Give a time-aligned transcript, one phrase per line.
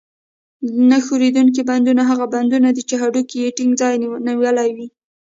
[0.89, 3.93] نه ښورېدونکي بندونه هغه بندونه دي چې هډوکي یې ټینګ ځای
[4.27, 4.87] نیولی وي.